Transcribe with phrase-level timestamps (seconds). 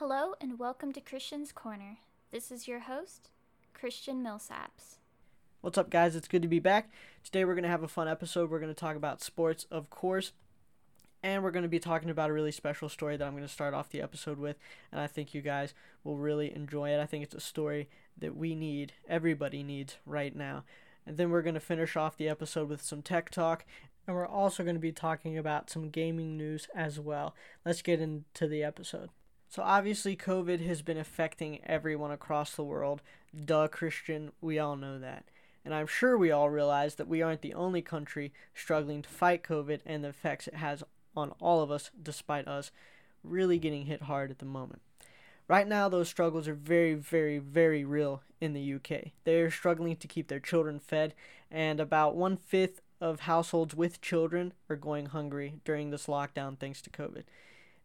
[0.00, 1.98] Hello and welcome to Christian's Corner.
[2.30, 3.28] This is your host,
[3.74, 4.96] Christian Millsaps.
[5.60, 6.16] What's up, guys?
[6.16, 6.90] It's good to be back.
[7.22, 8.50] Today we're going to have a fun episode.
[8.50, 10.32] We're going to talk about sports, of course,
[11.22, 13.52] and we're going to be talking about a really special story that I'm going to
[13.52, 14.56] start off the episode with,
[14.90, 17.02] and I think you guys will really enjoy it.
[17.02, 17.86] I think it's a story
[18.16, 20.64] that we need, everybody needs right now.
[21.04, 23.66] And then we're going to finish off the episode with some tech talk,
[24.06, 27.34] and we're also going to be talking about some gaming news as well.
[27.66, 29.10] Let's get into the episode.
[29.50, 33.02] So, obviously, COVID has been affecting everyone across the world.
[33.44, 35.24] Duh, Christian, we all know that.
[35.64, 39.42] And I'm sure we all realize that we aren't the only country struggling to fight
[39.42, 40.84] COVID and the effects it has
[41.16, 42.70] on all of us, despite us
[43.24, 44.82] really getting hit hard at the moment.
[45.48, 49.10] Right now, those struggles are very, very, very real in the UK.
[49.24, 51.12] They are struggling to keep their children fed,
[51.50, 56.80] and about one fifth of households with children are going hungry during this lockdown thanks
[56.82, 57.24] to COVID.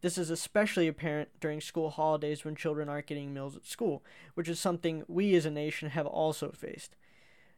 [0.06, 4.04] This is especially apparent during school holidays when children aren't getting meals at school,
[4.36, 6.96] which is something we as a nation have also faced.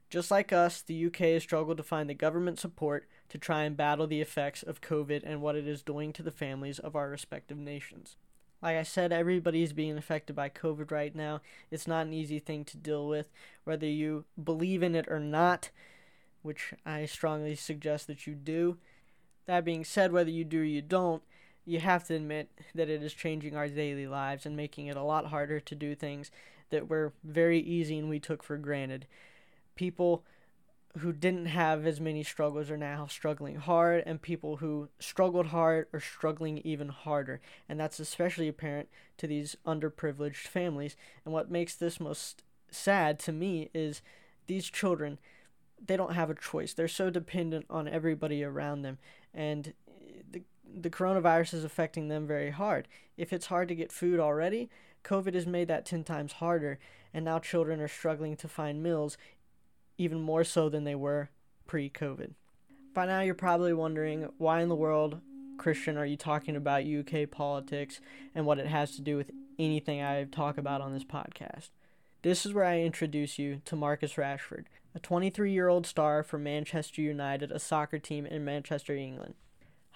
[0.10, 3.76] Just like us, the UK has struggled to find the government support to try and
[3.76, 7.10] battle the effects of COVID and what it is doing to the families of our
[7.10, 8.16] respective nations.
[8.62, 11.42] Like I said, everybody is being affected by COVID right now.
[11.70, 13.30] It's not an easy thing to deal with,
[13.66, 15.70] whether you believe in it or not,
[16.44, 18.78] which I strongly suggest that you do.
[19.48, 21.24] That being said, whether you do or you don't,
[21.68, 25.04] you have to admit that it is changing our daily lives and making it a
[25.04, 26.32] lot harder to do things
[26.70, 29.06] that were very easy and we took for granted.
[29.76, 30.24] People
[31.00, 35.88] who didn't have as many struggles are now struggling hard, and people who struggled hard
[35.94, 37.42] are struggling even harder.
[37.68, 40.96] And that's especially apparent to these underprivileged families.
[41.26, 44.02] And what makes this most sad to me is
[44.48, 45.20] these children,
[45.86, 46.74] they don't have a choice.
[46.74, 48.98] They're so dependent on everybody around them.
[49.34, 49.74] And
[50.74, 52.88] the, coronavirus is affecting them very hard.
[53.18, 54.70] If it's hard to get food already,
[55.04, 56.80] COVID has made that 10 times harder.
[57.14, 59.18] And now children are struggling to find meals
[59.98, 61.30] even more so than they were
[61.66, 62.32] pre COVID.
[62.94, 65.22] By now, you're probably wondering why in the world,
[65.58, 68.00] Christian, are you talking about UK politics
[68.34, 71.70] and what it has to do with anything I talk about on this podcast?
[72.24, 76.40] This is where I introduce you to Marcus Rashford, a 23 year old star for
[76.40, 79.36] Manchester United, a soccer team in Manchester, England.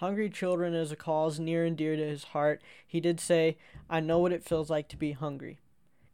[0.02, 2.60] Hungry children is a cause near and dear to his heart.
[2.88, 3.58] He did say,
[3.88, 5.60] I know what it feels like to be hungry.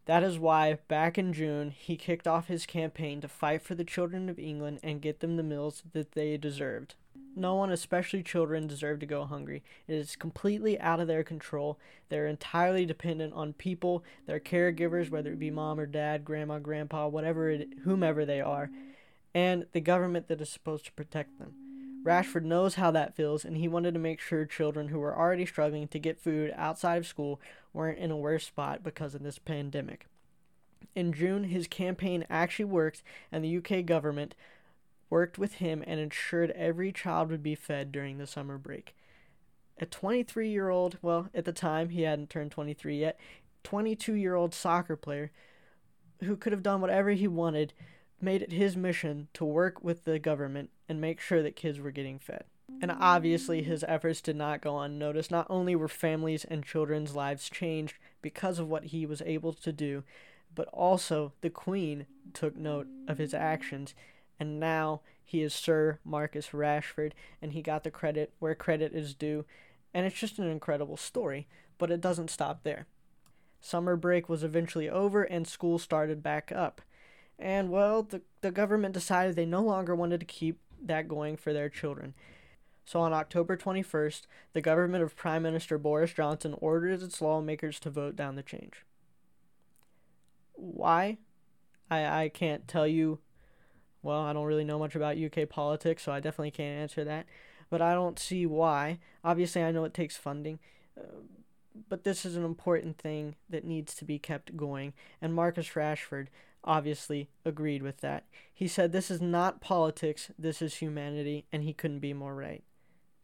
[0.08, 3.86] That is why, back in June, he kicked off his campaign to fight for the
[3.86, 6.96] children of England and get them the meals that they deserved.
[7.34, 9.64] No one, especially children, deserve to go hungry.
[9.88, 11.80] It is completely out of their control.
[12.09, 17.08] They're entirely dependent on people, their caregivers, whether it be mom or dad, grandma, grandpa,
[17.08, 18.70] whatever it, whomever they are,
[19.34, 21.53] and the government that is supposed to protect them.
[22.07, 25.45] Rashford knows how that feels, and he wanted to make sure children who were already
[25.45, 27.41] struggling to get food outside of school
[27.73, 30.06] weren't in a worse spot because of this pandemic.
[30.96, 34.35] In June, his campaign actually worked, and the UK government
[35.09, 38.96] worked with him and ensured every child would be fed during the summer break.
[39.78, 43.19] A 23 year old, well, at the time he hadn't turned 23 yet,
[43.66, 45.29] 22 year old soccer player
[46.22, 47.73] who could have done whatever he wanted
[48.19, 51.91] made it his mission to work with the government and make sure that kids were
[51.91, 52.45] getting fed.
[52.81, 55.31] And obviously, his efforts did not go unnoticed.
[55.31, 59.72] Not only were families and children's lives changed because of what he was able to
[59.72, 60.03] do,
[60.53, 63.95] but also the Queen took note of his actions.
[64.39, 69.13] And now he is Sir Marcus Rashford, and he got the credit where credit is
[69.13, 69.45] due.
[69.94, 71.47] And it's just an incredible story,
[71.78, 72.85] but it doesn't stop there.
[73.59, 76.81] Summer break was eventually over, and school started back up.
[77.40, 81.53] And well, the, the government decided they no longer wanted to keep that going for
[81.53, 82.14] their children.
[82.86, 84.22] So on October 21st,
[84.53, 88.86] the government of Prime Minister Boris Johnson ordered its lawmakers to vote down the change.
[90.53, 91.18] Why?
[91.92, 93.20] I, I can't tell you.
[94.02, 97.26] Well, I don't really know much about UK politics, so I definitely can't answer that.
[97.70, 99.00] But I don't see why.
[99.24, 100.59] Obviously, I know it takes funding.
[100.97, 101.24] Uh,
[101.90, 104.94] but this is an important thing that needs to be kept going.
[105.22, 106.28] And Marcus Rashford
[106.67, 108.25] obviously agreed with that.
[108.53, 112.64] He said, This is not politics, this is humanity, and he couldn't be more right.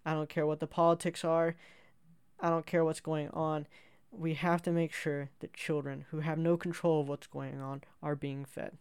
[0.06, 1.56] I don't care what the politics are,
[2.40, 3.68] I don't care what's going on.
[4.12, 7.82] We have to make sure that children who have no control of what's going on
[8.02, 8.78] are being fed.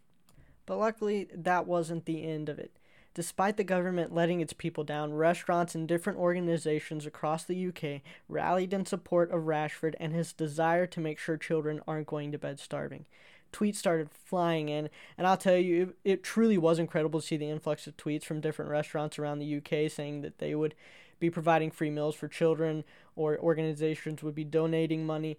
[0.65, 2.77] But luckily, that wasn't the end of it.
[3.15, 8.73] Despite the government letting its people down, restaurants and different organizations across the UK rallied
[8.73, 12.59] in support of Rashford and his desire to make sure children aren't going to bed
[12.59, 13.05] starving
[13.53, 14.89] tweets started flying in.
[15.17, 18.23] And I'll tell you, it, it truly was incredible to see the influx of tweets
[18.25, 20.75] from different restaurants around the UK saying that they would
[21.19, 22.83] be providing free meals for children
[23.15, 25.37] or organizations would be donating money.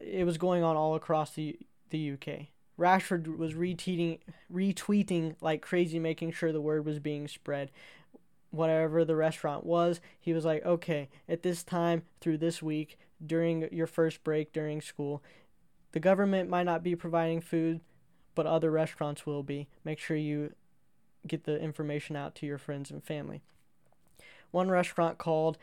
[0.00, 1.58] it was going on all across the
[1.90, 2.48] the UK.
[2.78, 4.18] Rashford was retweeting
[4.52, 7.70] retweeting like crazy, making sure the word was being spread.
[8.50, 13.68] Whatever the restaurant was, he was like, okay, at this time through this week, during
[13.72, 15.22] your first break during school,
[15.92, 17.80] the government might not be providing food,
[18.34, 19.68] but other restaurants will be.
[19.84, 20.52] Make sure you
[21.26, 23.42] get the information out to your friends and family.
[24.50, 25.58] One restaurant called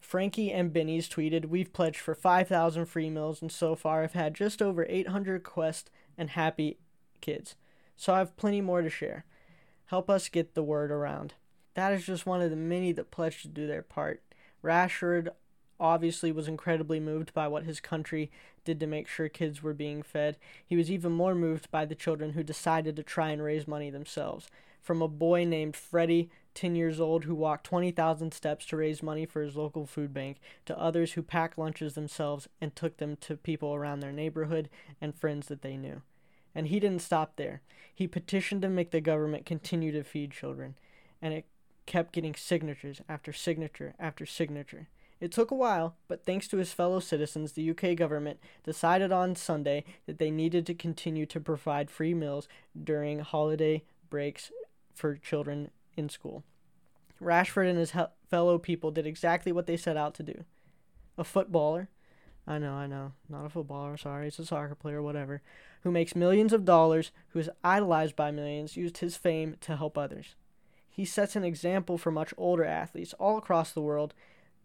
[0.00, 4.34] Frankie and Benny's tweeted, We've pledged for 5,000 free meals and so far I've had
[4.34, 6.78] just over 800 requests and happy
[7.20, 7.56] kids.
[7.96, 9.24] So I have plenty more to share.
[9.86, 11.34] Help us get the word around.
[11.74, 14.22] That is just one of the many that pledged to do their part.
[14.62, 15.28] Rashford
[15.78, 18.30] obviously was incredibly moved by what his country
[18.64, 20.36] did to make sure kids were being fed.
[20.66, 23.90] He was even more moved by the children who decided to try and raise money
[23.90, 24.48] themselves.
[24.82, 29.26] From a boy named Freddie, 10 years old, who walked 20,000 steps to raise money
[29.26, 33.36] for his local food bank, to others who packed lunches themselves and took them to
[33.36, 34.68] people around their neighborhood
[35.00, 36.02] and friends that they knew.
[36.54, 37.60] And he didn't stop there.
[37.94, 40.76] He petitioned to make the government continue to feed children,
[41.20, 41.44] and it
[41.84, 44.88] kept getting signatures after signature after signature.
[45.18, 49.34] It took a while, but thanks to his fellow citizens, the UK government decided on
[49.34, 52.48] Sunday that they needed to continue to provide free meals
[52.82, 54.52] during holiday breaks
[54.94, 56.44] for children in school.
[57.20, 60.44] Rashford and his he- fellow people did exactly what they set out to do.
[61.16, 61.88] A footballer,
[62.46, 65.40] I know, I know, not a footballer, sorry, it's a soccer player, whatever,
[65.82, 69.96] who makes millions of dollars, who is idolized by millions, used his fame to help
[69.96, 70.34] others.
[70.90, 74.12] He sets an example for much older athletes all across the world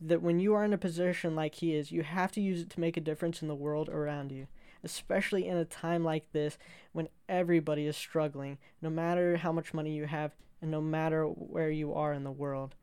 [0.02, 2.70] that when you are in a position like he is, you have to use it
[2.72, 4.48] to make a difference in the world around you,
[4.84, 6.58] especially in a time like this
[6.92, 11.70] when everybody is struggling, no matter how much money you have and no matter where
[11.70, 12.76] you are in the world.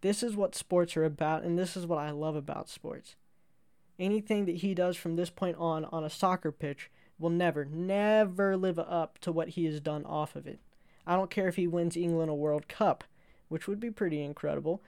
[0.00, 3.16] This is what sports are about, and this is what I love about sports.
[3.98, 8.56] Anything that he does from this point on on a soccer pitch will never, never
[8.56, 10.58] live up to what he has done off of it.
[11.06, 13.04] I don't care if he wins England a World Cup,
[13.48, 14.82] which would be pretty incredible.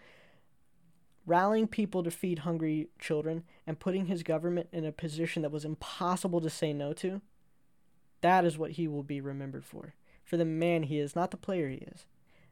[1.27, 5.65] Rallying people to feed hungry children and putting his government in a position that was
[5.65, 7.21] impossible to say no to,
[8.21, 9.95] that is what he will be remembered for.
[10.25, 12.07] For the man he is, not the player he is.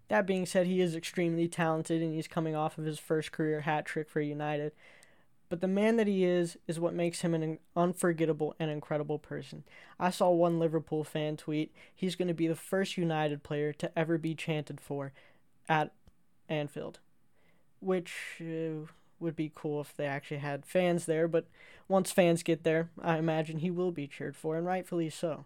[0.09, 3.63] That being said, he is extremely talented and he's coming off of his first career
[3.63, 4.73] hat trick for United.
[5.49, 9.65] But the man that he is is what makes him an unforgettable and incredible person.
[10.01, 13.99] I saw one Liverpool fan tweet, he's going to be the first United player to
[13.99, 15.13] ever be chanted for
[15.69, 15.93] at
[16.49, 16.99] Anfield.
[17.85, 18.87] Which uh,
[19.21, 21.47] would be cool if they actually had fans there, but
[21.89, 25.45] once fans get there, I imagine he will be cheered for, and rightfully so.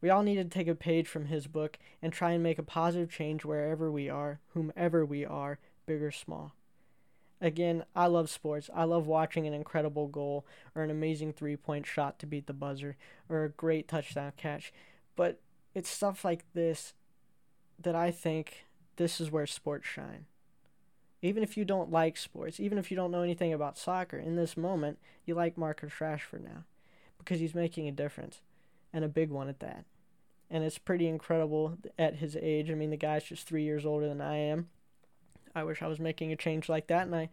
[0.00, 2.62] We all need to take a page from his book and try and make a
[2.62, 6.52] positive change wherever we are, whomever we are, big or small.
[7.40, 8.70] Again, I love sports.
[8.74, 12.52] I love watching an incredible goal or an amazing three point shot to beat the
[12.52, 12.96] buzzer
[13.28, 14.72] or a great touchdown catch.
[15.16, 15.40] But
[15.74, 16.94] it's stuff like this
[17.78, 18.64] that I think
[18.96, 20.26] this is where sports shine.
[21.22, 24.36] Even if you don't like sports, even if you don't know anything about soccer, in
[24.36, 26.64] this moment, you like Marcus Rashford now
[27.18, 28.40] because he's making a difference
[28.92, 29.84] and a big one at that.
[30.50, 32.70] And it's pretty incredible at his age.
[32.70, 34.68] I mean, the guy's just three years older than I am.
[35.54, 37.30] I wish I was making a change like that, and I,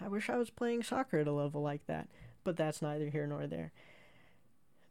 [0.00, 2.08] I wish I was playing soccer at a level like that.
[2.44, 3.72] But that's neither here nor there.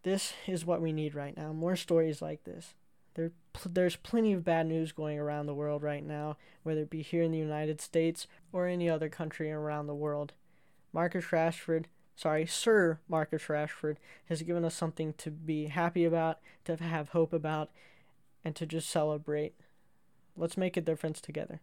[0.03, 1.53] This is what we need right now.
[1.53, 2.73] More stories like this.
[3.13, 3.31] There,
[3.65, 7.23] there's plenty of bad news going around the world right now, whether it be here
[7.23, 10.33] in the United States or any other country around the world.
[10.93, 16.77] Marcus Rashford, sorry, Sir Marcus Rashford, has given us something to be happy about, to
[16.77, 17.69] have hope about,
[18.43, 19.53] and to just celebrate.
[20.35, 21.59] Let's make a difference together.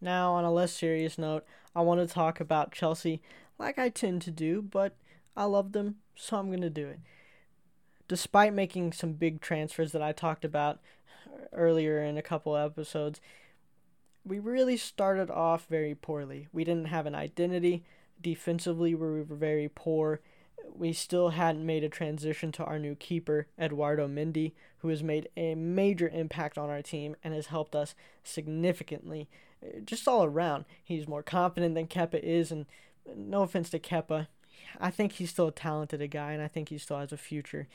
[0.00, 3.22] Now, on a less serious note, I want to talk about Chelsea
[3.58, 4.94] like I tend to do, but
[5.36, 7.00] I love them, so I'm going to do it.
[8.08, 10.80] Despite making some big transfers that I talked about
[11.52, 13.20] earlier in a couple episodes,
[14.24, 16.48] we really started off very poorly.
[16.52, 17.84] We didn't have an identity.
[18.20, 20.20] Defensively, we were very poor.
[20.74, 25.28] We still hadn't made a transition to our new keeper, Eduardo Mendy, who has made
[25.36, 27.94] a major impact on our team and has helped us
[28.24, 29.28] significantly
[29.62, 30.64] eh, just all around.
[30.82, 32.66] He's more confident than Kepa is, and
[33.16, 34.26] no offense to Kepa,
[34.80, 37.68] I think he's still a talented guy, and I think he still has a future.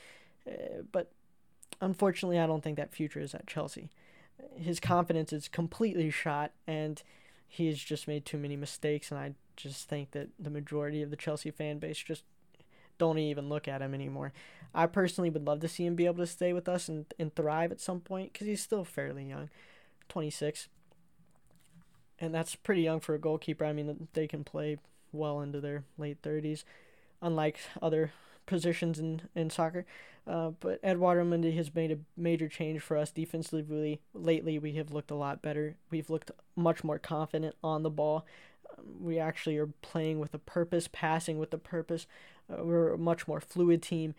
[0.46, 1.10] Uh, but
[1.80, 3.90] unfortunately, I don't think that future is at Chelsea.
[4.56, 7.02] His confidence is completely shot, and
[7.48, 11.10] he has just made too many mistakes, and I just think that the majority of
[11.10, 12.24] the Chelsea fan base just
[12.98, 14.32] don't even look at him anymore.
[14.74, 17.34] I personally would love to see him be able to stay with us and, and
[17.34, 19.50] thrive at some point because he's still fairly young
[20.08, 20.68] 26
[22.22, 23.64] and that's pretty young for a goalkeeper.
[23.64, 24.78] I mean, they can play
[25.10, 26.62] well into their late 30s,
[27.20, 28.12] unlike other
[28.52, 29.86] positions in, in soccer.
[30.26, 34.00] Uh, but Eduardo Mendy has made a major change for us defensively.
[34.14, 35.76] Lately, we have looked a lot better.
[35.90, 38.26] We've looked much more confident on the ball.
[38.78, 42.06] Um, we actually are playing with a purpose, passing with a purpose.
[42.48, 44.14] Uh, we're a much more fluid team,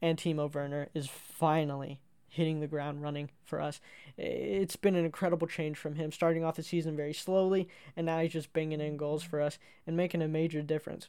[0.00, 3.80] and Timo Werner is finally hitting the ground running for us.
[4.16, 8.20] It's been an incredible change from him, starting off the season very slowly, and now
[8.20, 11.08] he's just banging in goals for us and making a major difference.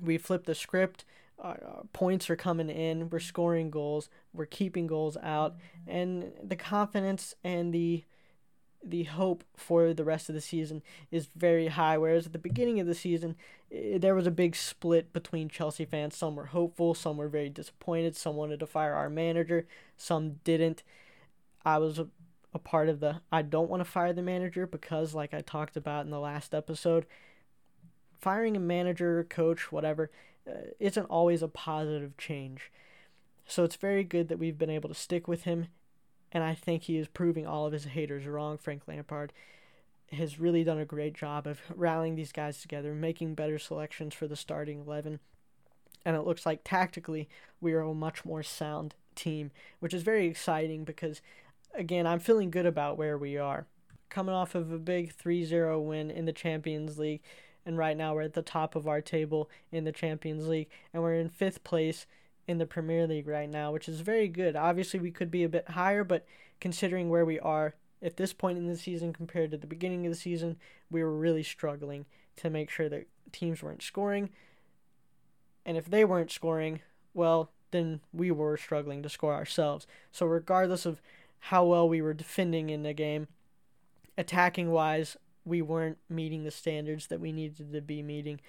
[0.00, 1.04] We flipped the script.
[1.40, 1.54] Uh,
[1.92, 3.08] points are coming in.
[3.08, 4.10] We're scoring goals.
[4.32, 5.56] We're keeping goals out,
[5.86, 8.04] and the confidence and the
[8.82, 11.98] the hope for the rest of the season is very high.
[11.98, 13.36] Whereas at the beginning of the season,
[13.70, 16.16] eh, there was a big split between Chelsea fans.
[16.16, 18.16] Some were hopeful, some were very disappointed.
[18.16, 19.66] Some wanted to fire our manager,
[19.96, 20.82] some didn't.
[21.64, 22.08] I was a,
[22.54, 25.76] a part of the I don't want to fire the manager because, like I talked
[25.76, 27.06] about in the last episode,
[28.18, 30.10] firing a manager, coach, whatever,
[30.48, 32.70] Uh, isn't always a positive change.
[33.46, 35.68] So it's very good that we've been able to stick with him
[36.32, 38.56] and I think he is proving all of his haters wrong.
[38.56, 39.32] Frank Lampard
[40.12, 44.26] has really done a great job of rallying these guys together, making better selections for
[44.26, 45.20] the starting 11.
[46.04, 47.28] And it looks like tactically
[47.60, 51.20] we are a much more sound team, which is very exciting because,
[51.74, 53.66] again, I'm feeling good about where we are.
[54.08, 57.22] Coming off of a big 3 0 win in the Champions League,
[57.64, 61.02] and right now we're at the top of our table in the Champions League, and
[61.02, 62.06] we're in fifth place
[62.46, 64.56] in the Premier League right now, which is very good.
[64.56, 66.26] Obviously, we could be a bit higher, but
[66.60, 70.12] considering where we are at this point in the season compared to the beginning of
[70.12, 70.56] the season,
[70.90, 74.30] we were really struggling to make sure that teams weren't scoring.
[75.64, 76.80] And if they weren't scoring,
[77.14, 79.86] well, then we were struggling to score ourselves.
[80.10, 81.00] So, regardless of
[81.44, 83.28] how well we were defending in the game,
[84.18, 88.40] attacking wise, we weren't meeting the standards that we needed to be meeting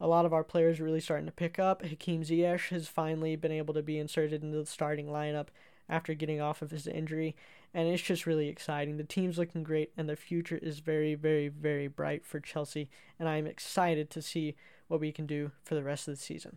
[0.00, 1.84] a lot of our players are really starting to pick up.
[1.84, 5.48] Hakim Ziyech has finally been able to be inserted into the starting lineup
[5.88, 7.36] after getting off of his injury,
[7.74, 8.96] and it's just really exciting.
[8.96, 12.88] The team's looking great, and the future is very, very, very bright for Chelsea,
[13.18, 14.54] and I'm excited to see
[14.88, 16.56] what we can do for the rest of the season.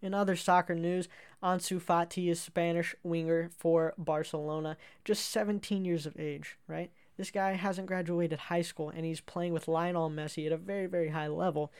[0.00, 1.08] In other soccer news,
[1.42, 6.90] Ansu Fati is Spanish winger for Barcelona, just 17 years of age, right?
[7.16, 10.86] This guy hasn't graduated high school and he's playing with Lionel Messi at a very,
[10.86, 11.72] very high level.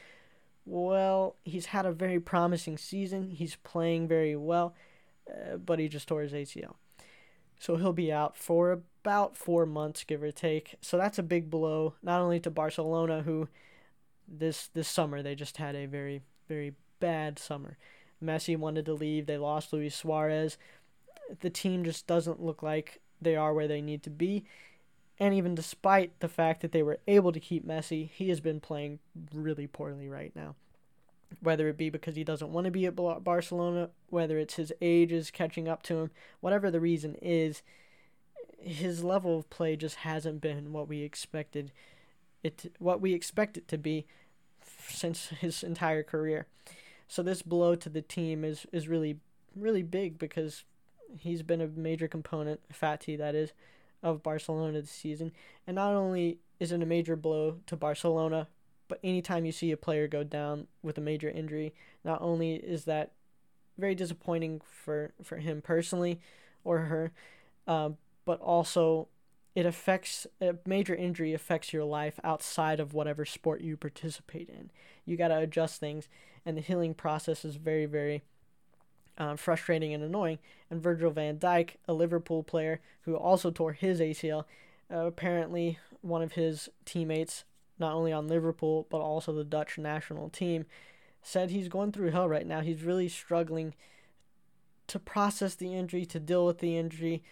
[0.64, 3.30] Well, he's had a very promising season.
[3.30, 4.74] He's playing very well,
[5.28, 6.76] uh, but he just tore his ACL.
[7.58, 10.76] So he'll be out for about four months, give or take.
[10.80, 13.48] So that's a big blow, not only to Barcelona, who
[14.26, 17.76] this this summer they just had a very very bad summer.
[18.22, 19.26] Messi wanted to leave.
[19.26, 20.56] They lost Luis Suarez.
[21.40, 24.44] The team just doesn't look like they are where they need to be.
[25.18, 28.60] And even despite the fact that they were able to keep Messi, he has been
[28.60, 28.98] playing
[29.32, 30.56] really poorly right now.
[31.40, 35.12] Whether it be because he doesn't want to be at Barcelona, whether it's his age
[35.12, 37.62] is catching up to him, whatever the reason is,
[38.60, 41.70] his level of play just hasn't been what we expected
[42.44, 44.06] it what we expect it to be
[44.86, 46.46] since his entire career.
[47.08, 49.18] So this blow to the team is is really
[49.56, 50.64] really big because
[51.18, 53.52] he's been a major component, Fati that is,
[54.04, 55.32] of Barcelona this season.
[55.66, 58.46] And not only is it a major blow to Barcelona,
[58.86, 62.84] but anytime you see a player go down with a major injury, not only is
[62.84, 63.12] that
[63.78, 66.20] very disappointing for, for him personally
[66.62, 67.12] or her,
[67.66, 67.90] uh,
[68.24, 69.08] but also
[69.54, 74.70] it affects a major injury affects your life outside of whatever sport you participate in.
[75.06, 76.08] You got to adjust things,
[76.44, 78.22] and the healing process is very, very
[79.18, 80.38] um, frustrating and annoying.
[80.70, 84.44] And Virgil van Dijk, a Liverpool player who also tore his ACL,
[84.92, 87.44] uh, apparently one of his teammates,
[87.78, 90.66] not only on Liverpool but also the Dutch national team,
[91.22, 92.60] said he's going through hell right now.
[92.60, 93.74] He's really struggling
[94.86, 97.22] to process the injury, to deal with the injury,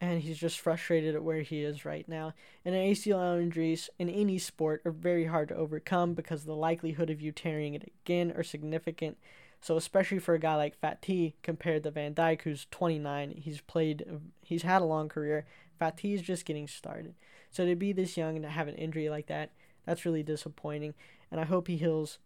[0.00, 2.34] and he's just frustrated at where he is right now.
[2.64, 7.20] And ACL injuries in any sport are very hard to overcome because the likelihood of
[7.20, 9.16] you tearing it again are significant.
[9.60, 14.04] So especially for a guy like Fati compared to Van Dijk, who's 29, he's played,
[14.42, 15.46] he's had a long career.
[15.80, 17.14] Fati is just getting started.
[17.50, 19.50] So to be this young and to have an injury like that,
[19.84, 20.94] that's really disappointing.
[21.30, 22.18] And I hope he heals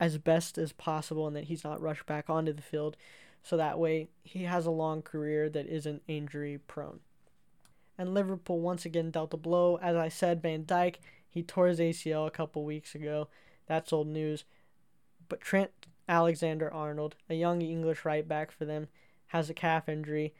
[0.00, 2.96] as best as possible and that he's not rushed back onto the field.
[3.42, 7.00] So that way he has a long career that isn't injury prone.
[7.96, 9.78] And Liverpool once again dealt a blow.
[9.80, 10.96] As I said, Van Dijk,
[11.28, 13.28] he tore his ACL a couple weeks ago.
[13.66, 14.44] That's old news.
[15.28, 15.70] But Trent
[16.08, 18.88] Alexander Arnold, a young English right back for them,
[19.28, 20.34] has a calf injury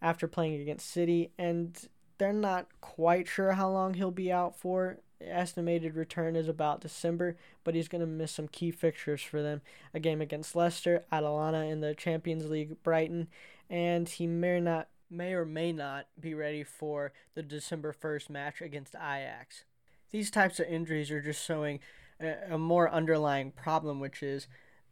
[0.00, 4.98] after playing against City, and they're not quite sure how long he'll be out for.
[5.20, 9.60] estimated return is about December, but he's going to miss some key fixtures for them.
[9.92, 13.28] A game against Leicester, Atalanta in the Champions League, Brighton,
[13.68, 18.62] and he may not may or may not be ready for the December 1st match
[18.62, 19.64] against Ajax.
[20.12, 21.80] These types of injuries are just showing
[22.20, 24.46] a, a more underlying problem, which is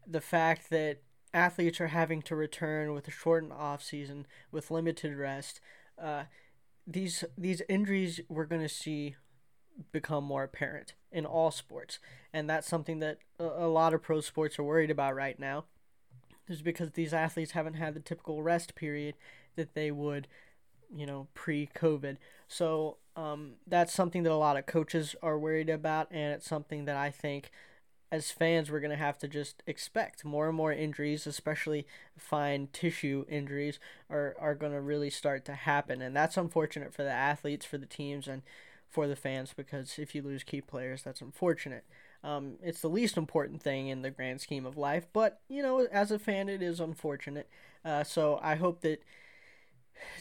[0.09, 1.03] the fact that
[1.35, 5.61] athletes are having to return with a shortened off season with limited rest.
[6.03, 6.25] Uh,
[6.87, 9.17] these these injuries we're going to see
[9.93, 11.99] become more apparent in all sports,
[12.33, 15.65] and that's something that a, a lot of pro sports are worried about right now.
[16.49, 19.17] Is because these athletes haven't had the typical rest period
[19.57, 20.29] that they would,
[20.95, 22.17] you know, pre-COVID.
[22.47, 26.87] So um, that's something that a lot of coaches are worried about, and it's something
[26.87, 27.51] that I think
[28.11, 31.87] as fans we're going to have to just expect more and more injuries especially
[32.17, 36.01] fine tissue injuries are, are going to really start to happen.
[36.01, 38.43] And that's unfortunate for the athletes for the teams and
[38.89, 41.85] for the fans because if you lose key players that's unfortunate.
[42.25, 45.87] Um, it's the least important thing in the grand scheme of life but you know
[45.93, 47.49] as a fan it is unfortunate.
[47.85, 49.03] Uh, so i hope that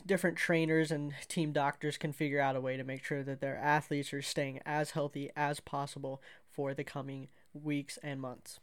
[0.05, 3.57] different trainers and team doctors can figure out a way to make sure that their
[3.57, 8.59] athletes are staying as healthy as possible for the coming weeks, and months.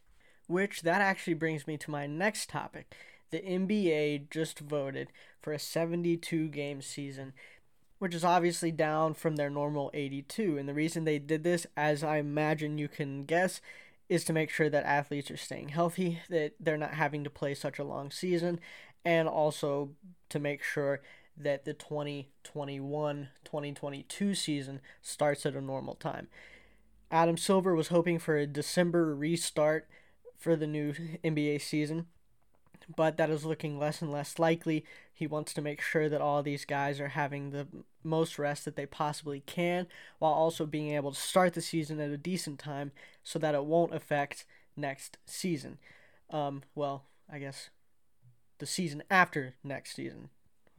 [0.47, 2.95] Which that actually brings me to my next topic.
[3.31, 5.09] The NBA just voted
[5.41, 7.33] for a 72 game season,
[7.99, 10.59] which is obviously down from their normal 82.
[10.59, 13.61] And the reason they did this, as I imagine you can guess,
[14.09, 17.55] is to make sure that athletes are staying healthy, that they're not having to play
[17.55, 18.61] such a long season,
[19.05, 19.91] and also
[20.29, 21.01] to make sure
[21.37, 26.29] that the 2021 2022 season starts at a normal time.
[27.15, 29.87] Adam Silver was hoping for a December restart
[30.37, 30.93] for the new
[31.23, 32.07] NBA season,
[32.97, 34.85] but that is looking less and less likely.
[35.13, 37.69] He wants to make sure that all these guys are having the
[38.03, 39.87] most rest that they possibly can
[40.19, 42.91] while also being able to start the season at a decent time
[43.23, 44.45] so that it won't affect
[44.77, 45.79] next season.
[46.31, 47.71] Um, well, I guess
[48.59, 50.31] the season after next season,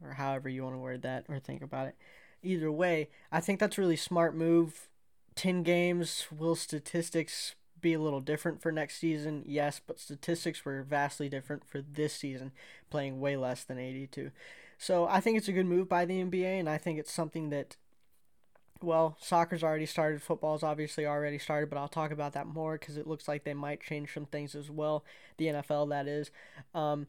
[0.04, 1.96] or however you want to word that or think about it.
[2.42, 4.90] Either way, I think that's a really smart move
[5.36, 9.44] 10 games, will statistics be a little different for next season?
[9.46, 12.52] Yes, but statistics were vastly different for this season,
[12.90, 14.30] playing way less than 82.
[14.78, 17.50] So I think it's a good move by the NBA, and I think it's something
[17.50, 17.76] that,
[18.82, 22.96] well, soccer's already started, football's obviously already started, but I'll talk about that more because
[22.96, 25.04] it looks like they might change some things as well.
[25.38, 26.30] The NFL, that is.
[26.74, 27.06] Um,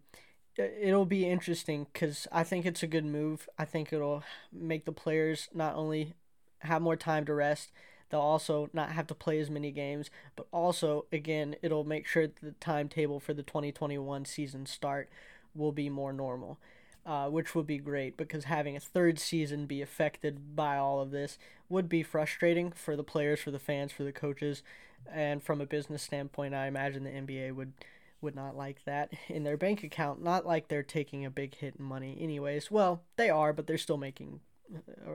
[0.57, 3.47] it'll be interesting because I think it's a good move.
[3.57, 6.13] I think it'll make the players not only
[6.59, 7.71] have more time to rest,
[8.09, 12.27] They'll also not have to play as many games, but also, again, it'll make sure
[12.27, 15.09] the timetable for the 2021 season start
[15.53, 16.57] will be more normal,
[17.05, 21.11] uh, which would be great because having a third season be affected by all of
[21.11, 21.37] this
[21.69, 24.63] would be frustrating for the players, for the fans, for the coaches,
[25.11, 27.73] and from a business standpoint, I imagine the NBA would
[28.19, 30.23] would not like that in their bank account.
[30.23, 32.71] Not like they're taking a big hit in money, anyways.
[32.71, 34.39] Well, they are, but they're still making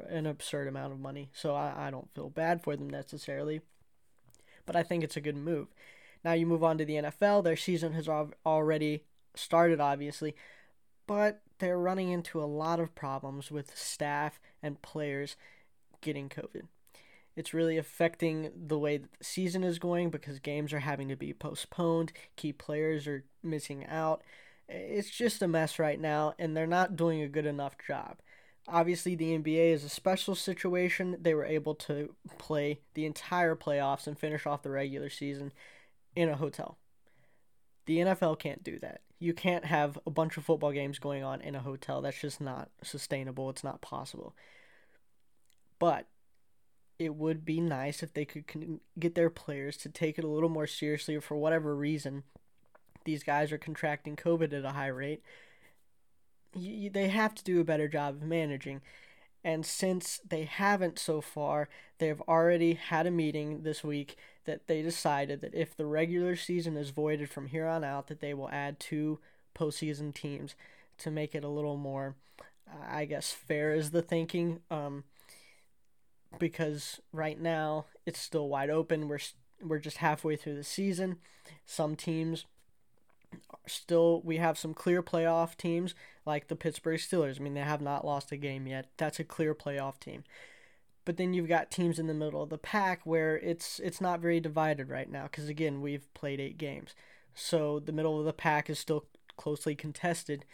[0.09, 1.31] an absurd amount of money.
[1.33, 3.61] So I, I don't feel bad for them necessarily.
[4.67, 5.69] But I think it's a good move.
[6.25, 7.45] Now you move on to the NFL.
[7.45, 10.37] Their season has already started, obviously,
[11.07, 15.37] but they're running into a lot of problems with staff and players
[16.01, 16.63] getting COVID.
[17.35, 21.17] It's really affecting the way that the season is going because games are having to
[21.17, 24.23] be postponed, key players are missing out.
[24.69, 28.19] It's just a mess right now, and they're not doing a good enough job.
[28.69, 31.17] Obviously, the NBA is a special situation.
[31.21, 35.53] They were able to play the entire playoffs and finish off the regular season
[36.15, 36.79] in a hotel.
[37.87, 39.01] The NFL can't do that.
[39.19, 42.01] You can't have a bunch of football games going on in a hotel.
[42.01, 43.51] That's just not sustainable.
[43.51, 44.35] It's not possible.
[45.79, 46.07] But
[46.99, 50.49] it would be nice if they could get their players to take it a little
[50.49, 52.23] more seriously for whatever reason
[53.05, 55.23] these guys are contracting COVID at a high rate
[56.55, 58.83] you, they have to do a better job of managing.
[59.45, 64.83] And since they haven't so far, they've already had a meeting this week that they
[64.83, 68.51] decided that if the regular season is voided from here on out, that they will
[68.51, 69.19] add two
[69.55, 70.55] postseason teams
[70.99, 72.15] to make it a little more,
[72.89, 74.61] I guess, fair is the thinking.
[74.71, 75.05] Um,
[76.39, 79.09] because right now it's still wide open.
[79.09, 79.19] We're
[79.63, 81.19] we're just halfway through the season.
[81.67, 82.47] Some teams
[83.67, 85.95] still we have some clear playoff teams
[86.27, 87.41] like the Pittsburgh Steelers.
[87.41, 88.89] I mean, they have not lost a game yet.
[88.97, 90.25] That's a clear playoff team.
[91.05, 94.21] But then you've got teams in the middle of the pack where it's it's not
[94.21, 96.95] very divided right now because again, we've played 8 games.
[97.35, 100.45] So the middle of the pack is still closely contested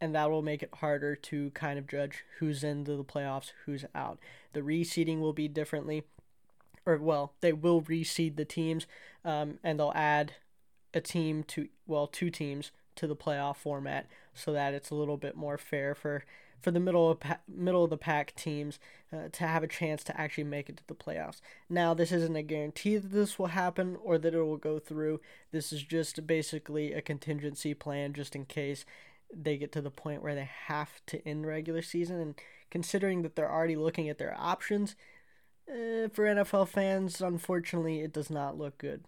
[0.00, 3.84] and that will make it harder to kind of judge who's into the playoffs, who's
[3.94, 4.18] out.
[4.52, 6.04] The reseeding will be differently.
[6.86, 8.86] or well, they will reseed the teams,
[9.24, 10.34] um, and they'll add
[10.92, 15.16] a team to well, two teams to the playoff format so that it's a little
[15.16, 16.24] bit more fair for
[16.60, 18.78] for the middle of middle of the pack teams
[19.12, 21.40] uh, to have a chance to actually make it to the playoffs.
[21.68, 25.20] Now, this isn't a guarantee that this will happen or that it will go through.
[25.52, 28.86] This is just basically a contingency plan just in case
[29.32, 32.34] they get to the point where they have to end regular season and
[32.70, 34.96] considering that they're already looking at their options
[35.68, 39.04] eh, for NFL fans, unfortunately, it does not look good.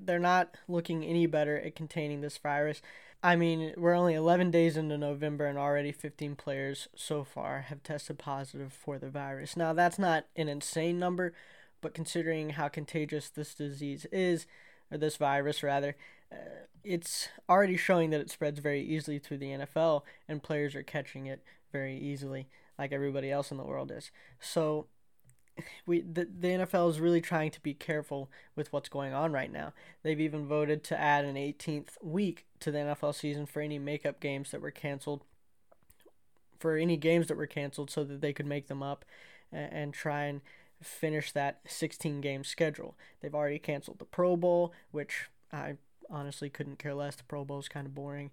[0.00, 2.82] They're not looking any better at containing this virus.
[3.22, 7.82] I mean, we're only 11 days into November and already 15 players so far have
[7.82, 9.56] tested positive for the virus.
[9.56, 11.34] Now, that's not an insane number,
[11.82, 14.46] but considering how contagious this disease is,
[14.90, 15.96] or this virus rather,
[16.32, 20.82] uh, it's already showing that it spreads very easily through the NFL and players are
[20.82, 21.42] catching it
[21.72, 24.10] very easily, like everybody else in the world is.
[24.40, 24.86] So,
[25.86, 29.52] we the, the NFL is really trying to be careful with what's going on right
[29.52, 29.72] now.
[30.02, 34.20] They've even voted to add an 18th week to the NFL season for any makeup
[34.20, 35.22] games that were canceled
[36.58, 39.04] for any games that were canceled so that they could make them up
[39.50, 40.42] and, and try and
[40.82, 42.96] finish that 16 game schedule.
[43.20, 45.76] They've already canceled the Pro Bowl, which I
[46.10, 47.16] honestly couldn't care less.
[47.16, 48.30] The Pro Bowl is kind of boring.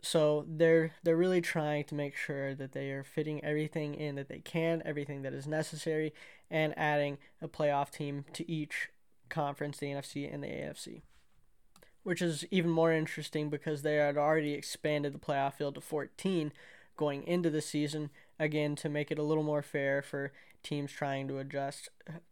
[0.00, 4.28] So they're they're really trying to make sure that they are fitting everything in that
[4.28, 6.12] they can, everything that is necessary,
[6.50, 8.88] and adding a playoff team to each
[9.28, 11.02] conference, the NFC and the AFC.
[12.02, 16.52] Which is even more interesting because they had already expanded the playoff field to 14
[16.96, 20.32] going into the season, again, to make it a little more fair for
[20.62, 21.88] teams trying to adjust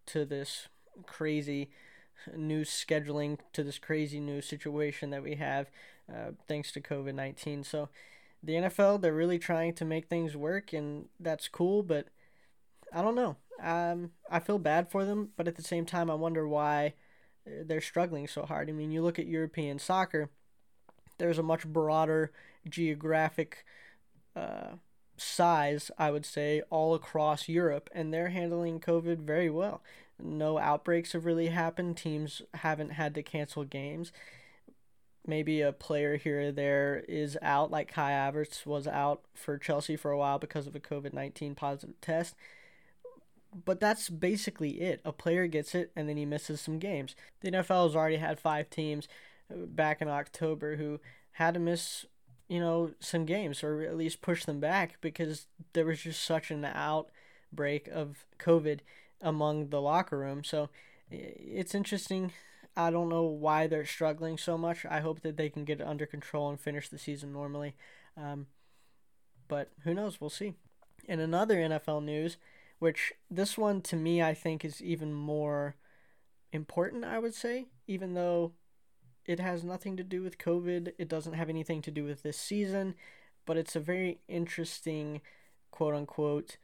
[0.06, 0.68] to this
[1.06, 1.70] crazy
[2.36, 5.70] new scheduling, to this crazy new situation that we have
[6.12, 7.64] uh, thanks to COVID 19.
[7.64, 7.88] So
[8.42, 12.08] the NFL, they're really trying to make things work, and that's cool, but
[12.92, 13.36] I don't know.
[13.62, 16.94] Um, I feel bad for them, but at the same time, I wonder why
[17.46, 18.68] they're struggling so hard.
[18.68, 20.30] I mean, you look at European soccer,
[21.18, 22.32] there's a much broader
[22.68, 23.64] geographic
[24.34, 24.72] uh,
[25.16, 29.82] size, I would say, all across Europe, and they're handling COVID very well.
[30.18, 31.96] No outbreaks have really happened.
[31.96, 34.12] Teams haven't had to cancel games
[35.26, 39.96] maybe a player here or there is out, like Kai Havertz was out for Chelsea
[39.96, 42.34] for a while because of a COVID 19 positive test.
[43.64, 45.00] But that's basically it.
[45.04, 47.14] A player gets it and then he misses some games.
[47.40, 49.08] The NFL has already had five teams
[49.50, 51.00] uh, back in October who
[51.32, 52.04] had to miss,
[52.48, 56.50] you know, some games or at least push them back because there was just such
[56.50, 58.80] an outbreak of COVID
[59.20, 60.42] among the locker room.
[60.42, 60.68] So
[61.10, 62.32] it's interesting
[62.76, 64.84] I don't know why they're struggling so much.
[64.84, 67.74] I hope that they can get it under control and finish the season normally.
[68.16, 68.46] Um,
[69.48, 70.20] but who knows?
[70.20, 70.54] We'll see.
[71.06, 72.36] In another NFL news,
[72.78, 75.76] which this one to me I think is even more
[76.52, 78.52] important, I would say, even though
[79.26, 82.38] it has nothing to do with COVID, it doesn't have anything to do with this
[82.38, 82.94] season,
[83.46, 85.20] but it's a very interesting,
[85.70, 86.56] quote unquote,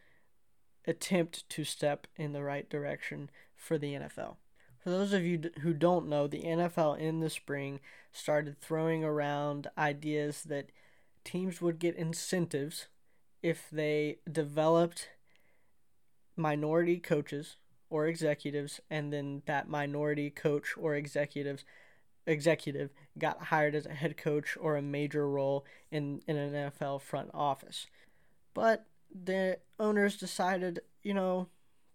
[0.87, 4.37] attempt to step in the right direction for the NFL.
[4.83, 7.81] For those of you who don't know, the NFL in the spring
[8.13, 10.73] started throwing around ideas that
[11.23, 12.87] teams would get incentives
[13.43, 15.11] if they developed
[16.35, 17.57] minority coaches
[17.91, 21.65] or executives and then that minority coach or executives
[22.27, 27.03] executive got hired as a head coach or a major role in, in an NFL
[27.03, 27.87] front office.
[28.55, 31.49] But the owners decided, you know,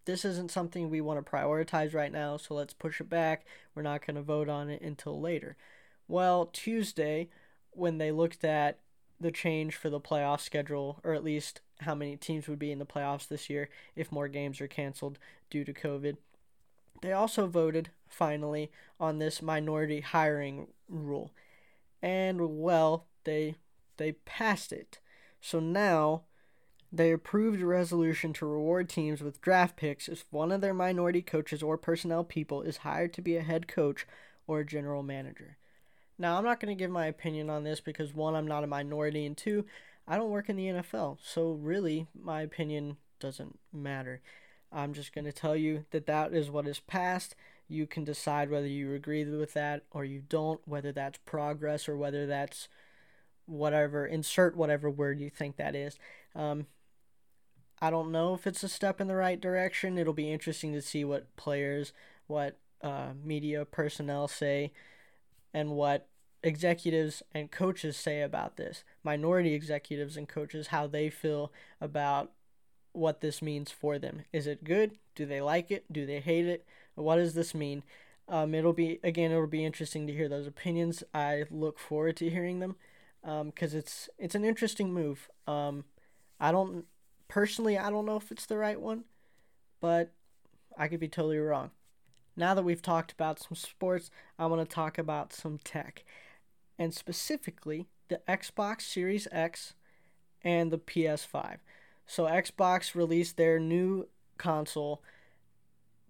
[0.05, 3.45] this isn't something we want to prioritize right now, so let's push it back.
[3.73, 5.57] We're not going to vote on it until later.
[6.07, 7.29] Well, Tuesday,
[7.71, 8.79] when they looked at
[9.19, 12.79] the change for the playoff schedule, or at least how many teams would be in
[12.79, 15.17] the playoffs this year if more games are canceled
[15.49, 16.17] due to COVID,
[17.01, 21.31] they also voted finally on this minority hiring rule.
[22.01, 23.55] And well, they
[23.97, 24.99] they passed it.
[25.41, 26.23] So now
[26.91, 31.21] they approved a resolution to reward teams with draft picks if one of their minority
[31.21, 34.07] coaches or personnel people is hired to be a head coach
[34.47, 35.57] or a general manager.
[36.17, 38.67] Now, I'm not going to give my opinion on this because one, I'm not a
[38.67, 39.65] minority, and two,
[40.07, 41.17] I don't work in the NFL.
[41.21, 44.21] So, really, my opinion doesn't matter.
[44.71, 47.35] I'm just going to tell you that that is what is passed.
[47.67, 51.97] You can decide whether you agree with that or you don't, whether that's progress or
[51.97, 52.67] whether that's
[53.45, 55.97] whatever, insert whatever word you think that is.
[56.35, 56.67] Um,
[57.81, 59.97] I don't know if it's a step in the right direction.
[59.97, 61.93] It'll be interesting to see what players,
[62.27, 64.71] what uh, media personnel say,
[65.53, 66.07] and what
[66.43, 68.83] executives and coaches say about this.
[69.03, 72.31] Minority executives and coaches, how they feel about
[72.93, 74.23] what this means for them.
[74.31, 74.97] Is it good?
[75.15, 75.91] Do they like it?
[75.91, 76.65] Do they hate it?
[76.95, 77.83] What does this mean?
[78.27, 81.03] Um, it'll be again, it'll be interesting to hear those opinions.
[81.13, 82.75] I look forward to hearing them
[83.21, 85.29] because um, it's it's an interesting move.
[85.45, 85.83] Um,
[86.39, 86.85] I don't
[87.27, 89.05] personally, I don't know if it's the right one,
[89.81, 90.11] but
[90.77, 91.71] I could be totally wrong.
[92.35, 96.03] Now that we've talked about some sports, I want to talk about some tech,
[96.77, 99.73] and specifically the Xbox Series X
[100.41, 101.57] and the PS5.
[102.05, 104.07] So Xbox released their new
[104.37, 105.01] console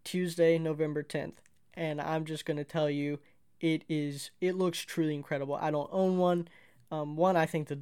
[0.04, 1.36] Tuesday, November 10th,
[1.74, 3.20] and I'm just going to tell you
[3.62, 5.56] it is it looks truly incredible.
[5.56, 6.48] I don't own one.
[6.96, 7.76] Um, one, I think the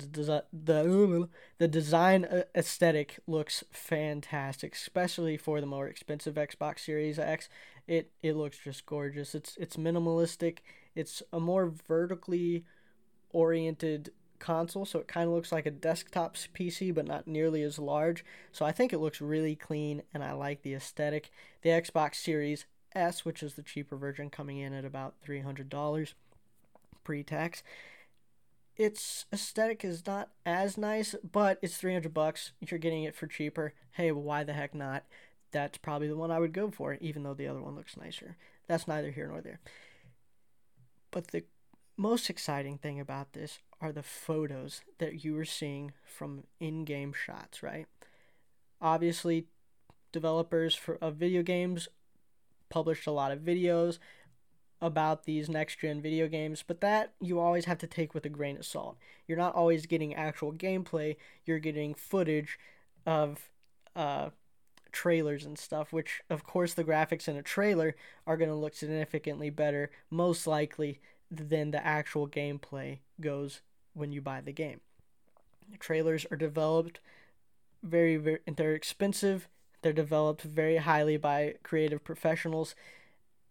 [0.52, 7.50] the the design aesthetic looks fantastic, especially for the more expensive Xbox Series X.
[7.88, 9.36] It it looks just gorgeous.
[9.36, 10.60] It's it's minimalistic.
[10.96, 12.66] It's a more vertically
[13.32, 17.80] oriented console, so it kind of looks like a desktop PC, but not nearly as
[17.80, 18.26] large.
[18.52, 21.30] So I think it looks really clean, and I like the aesthetic.
[21.62, 25.70] The Xbox Series S, which is the cheaper version, coming in at about three hundred
[25.70, 26.16] dollars
[27.04, 27.64] pre-tax
[28.76, 32.52] its aesthetic is not as nice, but it's 300 bucks.
[32.60, 33.74] You're getting it for cheaper.
[33.92, 35.04] Hey, why the heck not?
[35.52, 38.36] That's probably the one I would go for, even though the other one looks nicer.
[38.68, 39.60] That's neither here nor there.
[41.12, 41.44] But the
[41.96, 47.62] most exciting thing about this are the photos that you are seeing from in-game shots,
[47.62, 47.86] right?
[48.82, 49.46] Obviously,
[50.12, 51.88] developers for of video games
[52.70, 54.00] published a lot of videos
[54.84, 58.30] about these next gen video games, but that you always have to take with a
[58.30, 58.98] grain of salt.
[59.26, 61.16] You're not always getting actual gameplay,
[61.46, 62.60] you're getting footage
[63.06, 63.50] of
[63.96, 64.32] uh,
[64.92, 67.96] trailers and stuff, which, of course, the graphics in a trailer
[68.28, 71.00] are going to look significantly better, most likely,
[71.32, 73.62] than the actual gameplay goes
[73.94, 74.82] when you buy the game.
[75.80, 77.00] trailers are developed
[77.82, 79.48] very, very, they're expensive,
[79.82, 82.76] they're developed very highly by creative professionals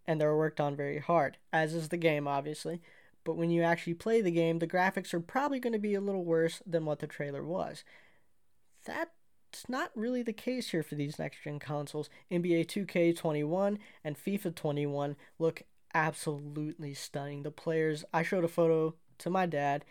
[0.07, 2.81] and they're worked on very hard, as is the game, obviously.
[3.25, 6.01] But when you actually play the game, the graphics are probably going to be a
[6.01, 7.85] little worse than what the trailer was.
[8.85, 12.11] That's not really the case here for these next gen consoles.
[12.31, 15.63] NBA 2K21 and FIFA 21 look
[15.95, 17.43] absolutely stunning.
[17.43, 19.85] The players, I showed a photo to my dad.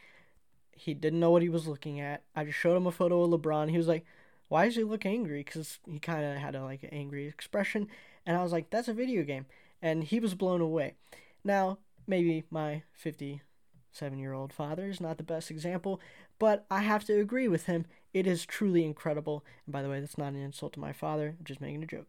[0.72, 2.24] He didn't know what he was looking at.
[2.36, 3.70] I just showed him a photo of LeBron.
[3.70, 4.04] He was like,
[4.48, 7.88] "Why does he look angry?" Because he kind of had a like an angry expression,
[8.26, 9.46] and I was like, "That's a video game."
[9.82, 10.96] And he was blown away.
[11.44, 16.00] Now, maybe my 57 year old father is not the best example,
[16.40, 17.86] but I have to agree with him.
[18.14, 19.44] It is truly incredible.
[19.66, 21.88] And by the way, that's not an insult to my father, I'm just making a
[21.88, 22.08] joke.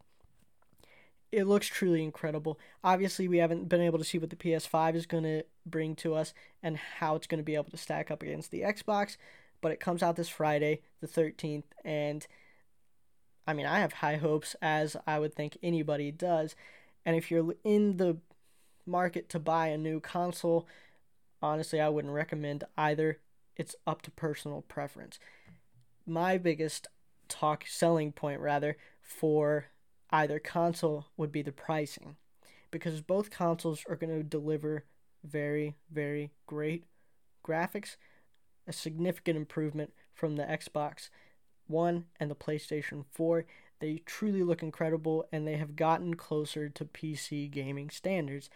[1.31, 2.59] It looks truly incredible.
[2.83, 6.13] Obviously, we haven't been able to see what the PS5 is going to bring to
[6.13, 6.31] us
[6.61, 9.17] and how it's going to be able to stack up against the Xbox,
[9.59, 12.27] but it comes out this Friday, the 13th, and
[13.47, 16.55] I mean, I have high hopes, as I would think anybody does.
[17.05, 18.17] And if you're in the
[18.85, 20.67] market to buy a new console,
[21.41, 23.19] honestly, I wouldn't recommend either.
[23.55, 25.19] It's up to personal preference.
[26.05, 26.87] My biggest
[27.27, 29.65] talk selling point rather for
[30.11, 32.15] either console would be the pricing
[32.71, 34.85] because both consoles are going to deliver
[35.23, 36.85] very very great
[37.45, 37.95] graphics,
[38.67, 41.09] a significant improvement from the Xbox
[41.67, 43.45] 1 and the PlayStation 4
[43.83, 48.49] they truly look incredible and they have gotten closer to PC gaming standards.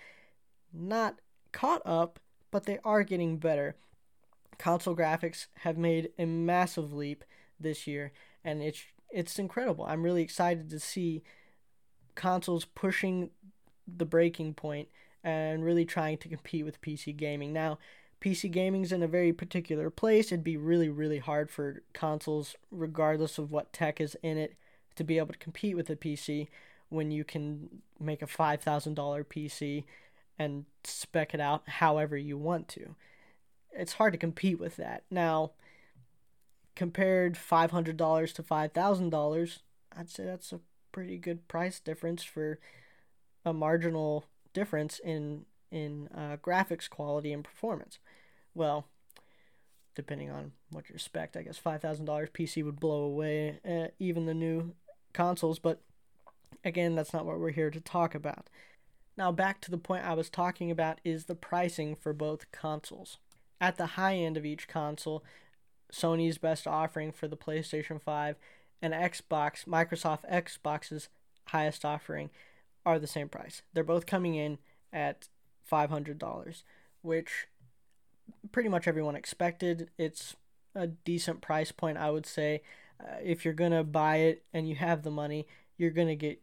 [0.72, 1.20] Not
[1.52, 3.76] caught up, but they are getting better.
[4.58, 7.26] Console graphics have made a massive leap
[7.60, 8.14] this year
[8.46, 9.84] and it's it's incredible.
[9.86, 11.24] I'm really excited to see
[12.16, 13.32] consoles pushing
[13.86, 14.88] the breaking point
[15.26, 17.52] and really trying to compete with PC gaming.
[17.52, 17.80] Now,
[18.22, 20.28] PC gaming's in a very particular place.
[20.28, 24.56] It'd be really, really hard for consoles, regardless of what tech is in it,
[24.98, 26.48] to be able to compete with a PC
[26.90, 29.84] when you can make a $5,000 PC
[30.40, 32.96] and spec it out however you want to.
[33.74, 35.04] It's hard to compete with that.
[35.10, 35.52] Now,
[36.76, 39.60] compared $500 to $5,000,
[39.98, 40.60] I'd say that's a
[40.92, 42.60] pretty good price difference for
[43.46, 48.00] a marginal difference in in uh, graphics quality and performance.
[48.56, 48.88] Well,
[49.96, 53.88] depending on what you expect, I guess five thousand dollars PC would blow away uh,
[54.00, 54.74] even the new
[55.18, 55.82] consoles, but
[56.64, 58.50] again, that's not what we're here to talk about.
[59.18, 63.18] Now, back to the point I was talking about is the pricing for both consoles.
[63.60, 65.24] At the high end of each console,
[65.92, 68.36] Sony's best offering for the PlayStation 5
[68.80, 71.10] and Xbox, Microsoft Xbox's
[71.48, 72.30] highest offering,
[72.86, 73.64] are the same price.
[73.74, 74.60] They're both coming in
[74.94, 75.30] at
[75.70, 76.64] $500,
[77.02, 77.48] which
[78.52, 79.90] pretty much everyone expected.
[79.98, 80.36] It's
[80.76, 82.62] a decent price point, I would say.
[83.00, 86.16] Uh, if you're going to buy it and you have the money, you're going to
[86.16, 86.42] get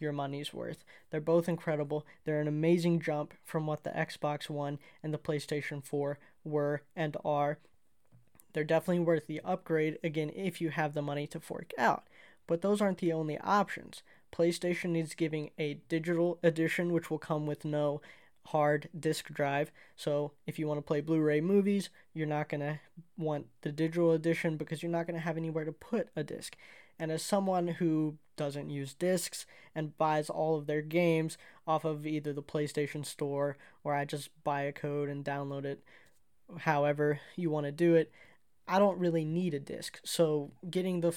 [0.00, 0.84] your money's worth.
[1.10, 2.06] They're both incredible.
[2.24, 7.16] They're an amazing jump from what the Xbox One and the PlayStation 4 were and
[7.24, 7.58] are.
[8.52, 12.04] They're definitely worth the upgrade, again, if you have the money to fork out.
[12.46, 14.02] But those aren't the only options.
[14.32, 18.00] PlayStation is giving a digital edition, which will come with no
[18.48, 19.70] hard disk drive.
[19.96, 22.80] So if you want to play Blu ray movies, you're not going to
[23.16, 26.56] want the digital edition because you're not going to have anywhere to put a disc.
[26.98, 32.06] And as someone who doesn't use discs and buys all of their games off of
[32.06, 35.84] either the PlayStation Store or I just buy a code and download it
[36.60, 38.10] however you want to do it,
[38.66, 40.00] I don't really need a disc.
[40.04, 41.12] So getting the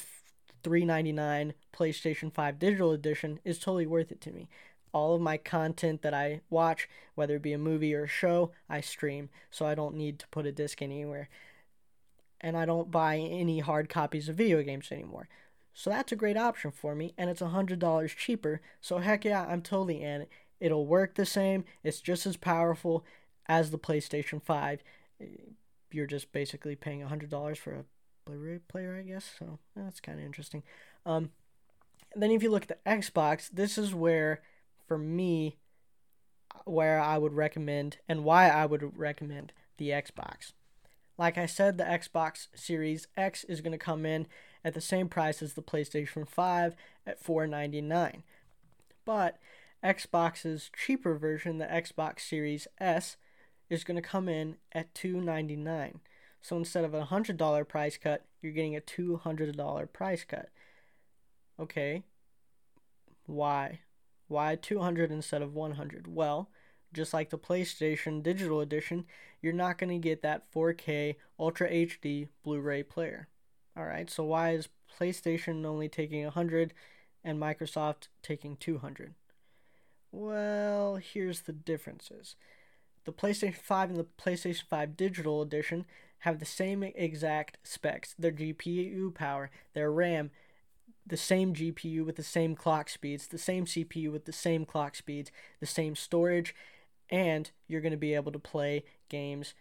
[0.64, 4.48] 399 PlayStation 5 digital edition is totally worth it to me.
[4.94, 8.52] All of my content that I watch, whether it be a movie or a show,
[8.70, 11.30] I stream, so I don't need to put a disc anywhere.
[12.40, 15.28] And I don't buy any hard copies of video games anymore.
[15.74, 18.62] So that's a great option for me, and it's $100 cheaper.
[18.82, 20.26] So heck yeah, I'm totally in.
[20.60, 23.06] It'll work the same, it's just as powerful
[23.48, 24.84] as the PlayStation 5.
[25.92, 27.86] You're just basically paying $100 for a
[28.26, 29.30] Blu-ray player, I guess.
[29.40, 30.64] So that's kind of interesting.
[31.06, 31.32] Um,
[32.16, 34.42] then if you look at the Xbox, this is where,
[34.92, 35.56] for me,
[36.66, 40.52] where I would recommend and why I would recommend the Xbox.
[41.18, 44.28] Like I said, the Xbox Series X is going to come in
[44.66, 46.76] at the same price as the PlayStation 5
[47.08, 48.24] at 499.
[49.06, 49.40] But
[49.82, 53.16] Xbox's cheaper version, the Xbox Series S,
[53.70, 56.02] is going to come in at 299.
[56.42, 60.50] So instead of a $100 price cut, you're getting a $200 price cut.
[61.58, 62.04] Okay.
[63.26, 63.80] Why?
[64.32, 66.08] Why 200 instead of 100?
[66.08, 66.50] Well,
[66.94, 69.06] just like the PlayStation Digital Edition,
[69.42, 73.28] you're not going to get that 4K Ultra HD Blu-ray player.
[73.76, 74.10] All right.
[74.10, 76.74] So why is PlayStation only taking 100
[77.24, 79.14] and Microsoft taking 200?
[80.12, 82.36] Well, here's the differences.
[83.06, 85.86] The PlayStation 5 and the PlayStation 5 Digital Edition
[86.20, 90.32] have the same exact specs their GPU power, their RAM,
[91.06, 94.96] the same GPU with the same clock speeds, the same CPU with the same clock
[94.96, 96.56] speeds, the same storage,
[97.10, 99.54] and you're going to be able to play games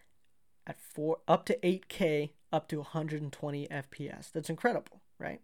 [0.66, 4.31] at four up to 8K up to 120 FPS.
[4.33, 5.40] That's incredible, right?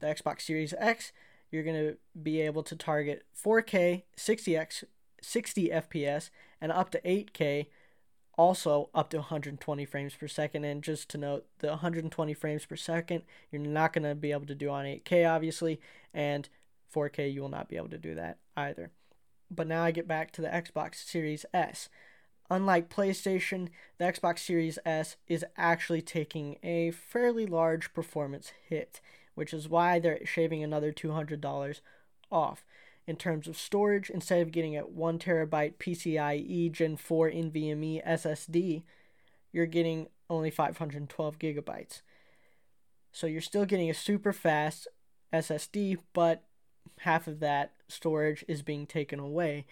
[0.00, 1.12] The Xbox Series X,
[1.50, 4.84] you're going to be able to target 4K, 60x
[5.22, 6.30] 60 FPS
[6.60, 7.66] and up to 8K
[8.38, 10.64] also up to 120 frames per second.
[10.64, 14.46] And just to note the 120 frames per second you're not going to be able
[14.46, 15.80] to do on 8k obviously
[16.14, 16.48] and
[16.94, 18.90] 4k you will not be able to do that either.
[19.50, 21.88] But now i get back to the xbox series s.
[22.50, 23.68] Unlike playstation
[23.98, 29.00] the xbox series s is actually taking a fairly large performance hit
[29.34, 31.80] which is why they're shaving another $200
[32.30, 32.64] off
[33.06, 34.10] in terms of storage.
[34.10, 38.82] Instead of getting a 1 terabyte PCIe Gen 4 NVMe SSD,
[39.52, 42.02] you're getting only 512 gigabytes.
[43.12, 44.88] So you're still getting a super fast
[45.32, 46.44] SSD, but
[47.00, 49.66] half of that storage is being taken away,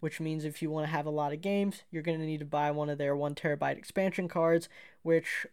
[0.00, 2.40] which means if you want to have a lot of games, you're going to need
[2.40, 4.68] to buy one of their 1 terabyte expansion cards,
[5.02, 5.46] which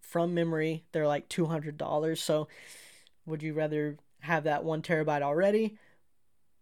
[0.00, 2.18] from memory, they're like $200.
[2.18, 2.48] So
[3.26, 5.76] would you rather have that 1 terabyte already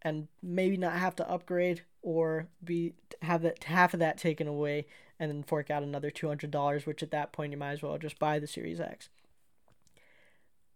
[0.07, 4.87] and maybe not have to upgrade or be have that half of that taken away
[5.19, 8.17] and then fork out another $200 which at that point you might as well just
[8.21, 9.09] buy the series x.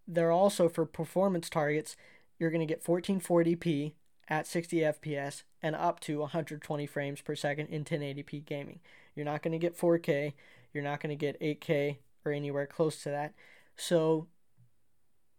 [0.09, 1.97] They're also for performance targets
[2.41, 3.93] you're going to get 1440p
[4.27, 8.81] at 60 fps and up to 120 frames per second in 1080p gaming.
[9.15, 10.33] You're not going to get 4k
[10.73, 13.33] you're not going to get 8k or anywhere close to that.
[13.77, 14.27] So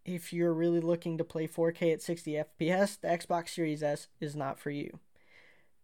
[0.05, 4.35] if you're really looking to play 4K at 60 FPS, the Xbox Series S is
[4.35, 4.99] not for you.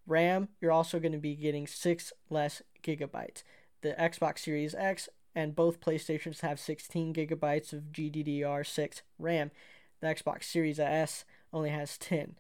[0.05, 3.43] RAM, you're also going to be getting 6 less gigabytes.
[3.81, 9.51] The Xbox Series X and both PlayStations have 16 gigabytes of GDDR6 RAM.
[9.99, 12.35] The Xbox Series S only has 10.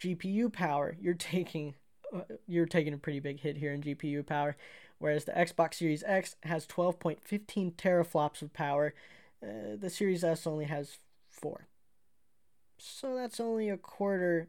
[0.00, 1.74] GPU power, you're taking
[2.14, 4.56] uh, you're taking a pretty big hit here in GPU power,
[4.98, 8.94] whereas the Xbox Series X has 12.15 teraflops of power.
[9.42, 10.98] Uh, the Series S only has
[11.40, 11.68] four.
[12.78, 14.48] So that's only a quarter.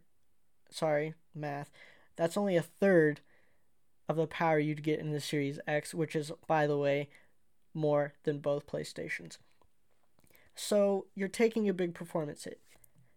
[0.69, 1.71] Sorry, math.
[2.15, 3.21] That's only a third
[4.07, 7.09] of the power you'd get in the Series X, which is, by the way,
[7.73, 9.37] more than both PlayStations.
[10.55, 12.59] So you're taking a big performance hit.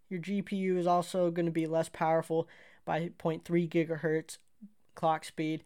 [0.08, 2.46] Your GPU is also going to be less powerful
[2.84, 4.38] by 0.3 gigahertz
[4.94, 5.64] clock speed,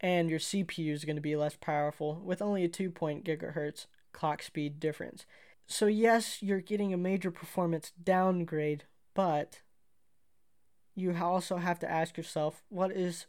[0.00, 2.90] and your CPU is going to be less powerful with only a 2.
[2.90, 5.26] gigahertz clock speed difference.
[5.66, 8.84] So, yes, you're getting a major performance downgrade,
[9.14, 9.60] but
[10.94, 13.26] you also have to ask yourself what is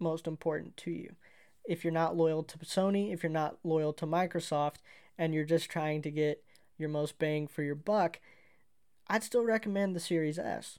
[0.00, 1.14] most important to you.
[1.64, 4.76] If you're not loyal to Sony, if you're not loyal to Microsoft,
[5.16, 6.42] and you're just trying to get
[6.76, 8.18] your most bang for your buck,
[9.08, 10.78] I'd still recommend the Series S.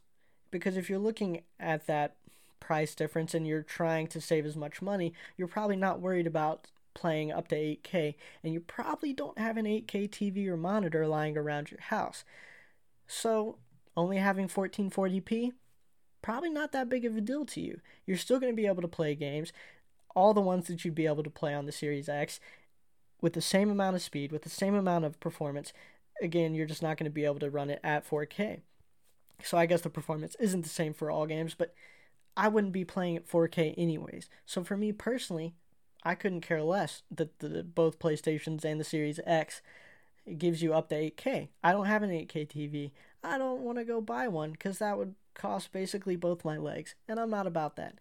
[0.52, 2.16] Because if you're looking at that
[2.60, 6.68] price difference and you're trying to save as much money, you're probably not worried about
[6.96, 11.38] playing up to 8K, and you probably don't have an 8K TV or monitor lying
[11.38, 12.24] around your house.
[13.06, 13.60] So,
[13.96, 15.52] only having 1440p,
[16.24, 17.80] probably not that big of a deal to you.
[18.08, 19.54] You're still going to be able to play games,
[20.16, 22.40] all the ones that you'd be able to play on the Series X,
[23.22, 25.72] with the same amount of speed, with the same amount of performance.
[26.22, 28.62] Again, you're just not going to be able to run it at 4K.
[29.44, 31.74] So I guess the performance isn't the same for all games, but
[32.38, 34.30] I wouldn't be playing at 4K anyways.
[34.46, 35.56] So for me personally,
[36.06, 39.62] I couldn't care less that the both PlayStations and the Series X
[40.38, 41.50] gives you up to 8K.
[41.64, 42.92] I don't have an 8K TV.
[43.24, 46.94] I don't want to go buy one because that would cost basically both my legs,
[47.08, 47.96] and I'm not about that.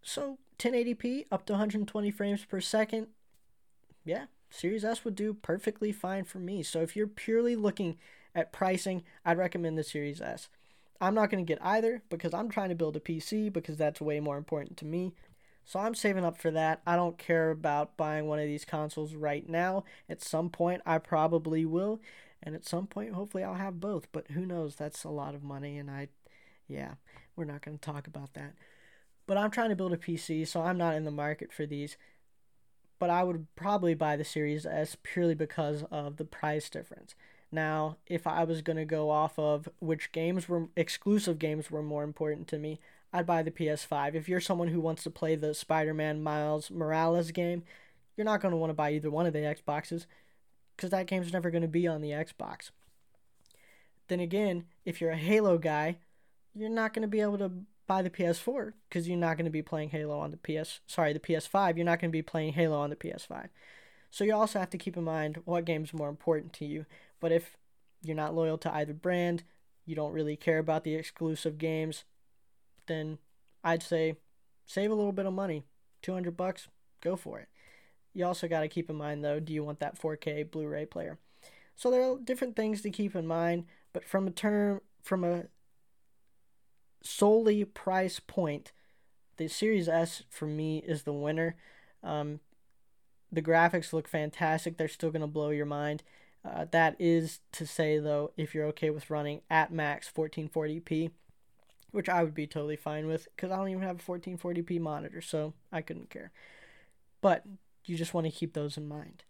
[0.00, 3.08] So 1080p up to 120 frames per second,
[4.04, 6.62] yeah, Series S would do perfectly fine for me.
[6.62, 7.98] So if you're purely looking
[8.34, 10.48] at pricing, I'd recommend the Series S.
[11.00, 14.00] I'm not going to get either because I'm trying to build a PC because that's
[14.00, 15.12] way more important to me.
[15.64, 16.82] So I'm saving up for that.
[16.86, 19.84] I don't care about buying one of these consoles right now.
[20.08, 22.00] At some point, I probably will.
[22.42, 24.08] And at some point, hopefully, I'll have both.
[24.12, 24.74] But who knows?
[24.74, 25.78] That's a lot of money.
[25.78, 26.08] And I,
[26.66, 26.94] yeah,
[27.36, 28.54] we're not going to talk about that.
[29.26, 31.96] But I'm trying to build a PC, so I'm not in the market for these.
[32.98, 37.14] But I would probably buy the Series S purely because of the price difference.
[37.52, 41.82] Now, if I was going to go off of which games were exclusive games were
[41.82, 42.80] more important to me,
[43.12, 44.14] I'd buy the PS5.
[44.14, 47.62] If you're someone who wants to play the Spider-Man Miles Morales game,
[48.16, 50.06] you're not going to want to buy either one of the Xboxes
[50.76, 52.70] because that game's never going to be on the Xbox.
[54.08, 55.98] Then again, if you're a Halo guy,
[56.54, 57.50] you're not going to be able to
[57.86, 61.12] buy the PS4 because you're not going to be playing Halo on the PS sorry,
[61.12, 61.76] the PS5.
[61.76, 63.48] You're not going to be playing Halo on the PS5.
[64.10, 66.84] So you also have to keep in mind what game's more important to you.
[67.20, 67.56] But if
[68.02, 69.44] you're not loyal to either brand,
[69.86, 72.04] you don't really care about the exclusive games,
[72.86, 73.18] then
[73.64, 74.16] I'd say
[74.66, 75.64] save a little bit of money.
[76.02, 76.68] 200 bucks,
[77.00, 77.48] go for it.
[78.14, 81.18] You also got to keep in mind though, do you want that 4K Blu-ray player?
[81.76, 85.44] So there are different things to keep in mind, but from a term from a
[87.02, 88.72] solely price point,
[89.36, 91.56] the Series S for me is the winner.
[92.02, 92.40] Um,
[93.30, 94.76] the graphics look fantastic.
[94.76, 96.02] They're still going to blow your mind.
[96.44, 101.10] Uh, that is to say, though, if you're okay with running at max 1440p,
[101.92, 105.20] which I would be totally fine with because I don't even have a 1440p monitor,
[105.20, 106.32] so I couldn't care.
[107.20, 107.44] But
[107.84, 109.24] you just want to keep those in mind.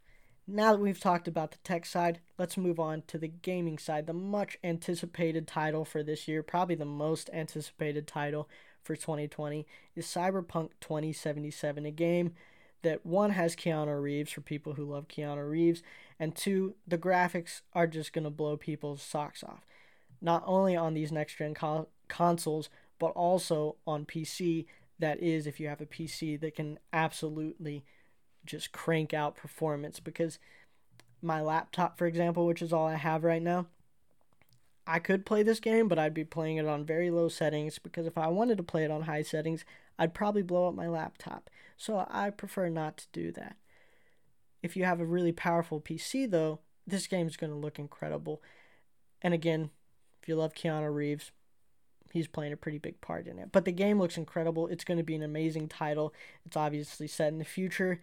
[0.47, 4.07] Now that we've talked about the tech side, let's move on to the gaming side.
[4.07, 8.49] The much anticipated title for this year, probably the most anticipated title
[8.83, 12.33] for 2020, is Cyberpunk 2077, a game
[12.83, 15.83] that one has Keanu Reeves for people who love Keanu Reeves,
[16.19, 19.65] and two, the graphics are just going to blow people's socks off.
[20.21, 24.67] Not only on these next gen co- consoles, but also on PC.
[24.99, 27.85] That is, if you have a PC that can absolutely
[28.45, 29.99] just crank out performance.
[29.99, 30.39] Because
[31.21, 33.67] my laptop, for example, which is all I have right now,
[34.87, 38.07] I could play this game, but I'd be playing it on very low settings because
[38.07, 39.65] if I wanted to play it on high settings,
[39.99, 41.51] I'd probably blow up my laptop.
[41.77, 43.57] So I prefer not to do that.
[44.63, 48.43] If you have a really powerful PC, though, this game's going to look incredible.
[49.21, 49.71] And again,
[50.21, 51.31] if you love Keanu Reeves,
[52.13, 53.51] he's playing a pretty big part in it.
[53.53, 54.69] But the game looks incredible.
[54.69, 56.13] It's going to be an amazing title.
[56.45, 58.01] It's obviously set in the future.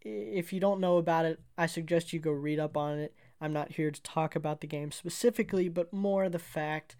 [0.00, 3.14] If you don't know about it, I suggest you go read up on it.
[3.40, 6.96] I'm not here to talk about the game specifically, but more the fact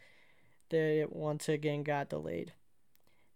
[0.71, 2.53] that it once again got delayed.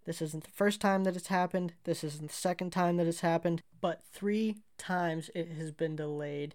[0.05, 1.74] This isn't the first time that it's happened.
[1.82, 3.62] This isn't the second time that it's happened.
[3.80, 6.55] But three times it has been delayed,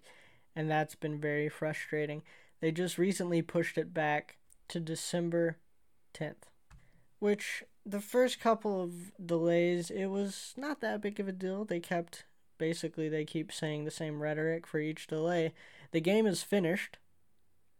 [0.55, 2.23] and that's been very frustrating.
[2.61, 4.37] They just recently pushed it back
[4.69, 5.57] to December
[6.13, 6.49] 10th,
[7.19, 11.65] which the first couple of delays, it was not that big of a deal.
[11.65, 12.25] They kept
[12.57, 15.53] basically they keep saying the same rhetoric for each delay.
[15.91, 16.99] The game is finished,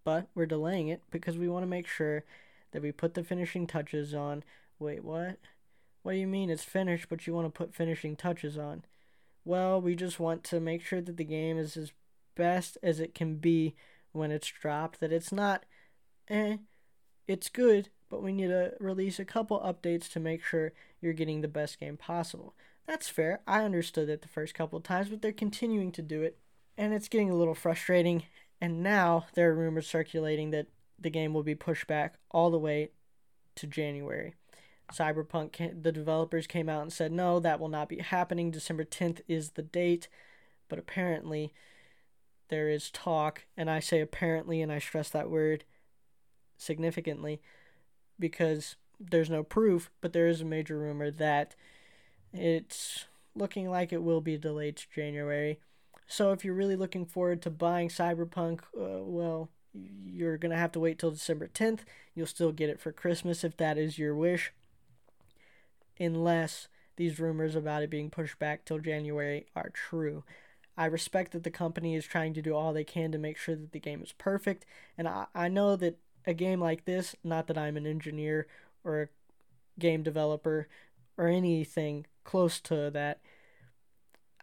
[0.04, 2.24] but we're delaying it because we want to make sure
[2.72, 4.44] that we put the finishing touches on.
[4.80, 5.38] Wait, what?
[6.02, 8.84] What do you mean it's finished, but you want to put finishing touches on?
[9.46, 11.92] Well, we just want to make sure that the game is as
[12.36, 13.76] best as it can be
[14.12, 15.00] when it's dropped.
[15.00, 15.64] That it's not,
[16.28, 16.58] eh,
[17.28, 21.42] it's good, but we need to release a couple updates to make sure you're getting
[21.42, 22.54] the best game possible.
[22.86, 23.40] That's fair.
[23.48, 26.38] I understood it the first couple of times, but they're continuing to do it,
[26.78, 28.24] and it's getting a little frustrating.
[28.60, 30.68] And now there are rumors circulating that
[31.00, 32.90] the game will be pushed back all the way
[33.56, 34.36] to January.
[34.94, 38.52] Cyberpunk, the developers came out and said, no, that will not be happening.
[38.52, 40.10] December 10th is the date.
[40.68, 41.54] But apparently,
[42.50, 45.64] there is talk, and I say apparently, and I stress that word
[46.58, 47.42] significantly
[48.22, 51.56] because there's no proof, but there is a major rumor that
[52.32, 53.06] it's
[53.36, 55.60] looking like it will be delayed to January.
[56.08, 60.72] So if you're really looking forward to buying Cyberpunk, uh, well, you're going to have
[60.74, 61.80] to wait till December 10th.
[62.14, 64.54] You'll still get it for Christmas if that is your wish.
[66.00, 66.68] Unless
[66.98, 70.24] these rumors about it being pushed back till January are true.
[70.78, 73.56] I respect that the company is trying to do all they can to make sure
[73.56, 74.66] that the game is perfect.
[74.98, 78.48] And I, I know that a game like this, not that I'm an engineer
[78.84, 79.08] or a
[79.80, 80.68] game developer
[81.18, 83.20] or anything close to that,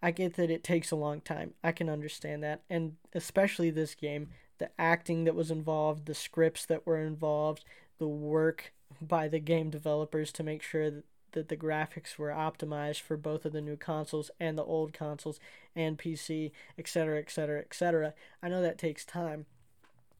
[0.03, 1.55] I get that it takes a long time.
[1.63, 2.63] I can understand that.
[2.71, 7.65] And especially this game, the acting that was involved, the scripts that were involved,
[7.99, 13.01] the work by the game developers to make sure that, that the graphics were optimized
[13.01, 15.39] for both of the new consoles and the old consoles
[15.75, 18.15] and PC, etc., etc., etc.
[18.43, 19.47] I know that takes time,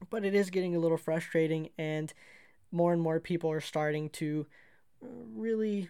[0.09, 2.13] but it is getting a little frustrating, and
[2.71, 4.45] more and more people are starting to
[5.01, 5.89] really,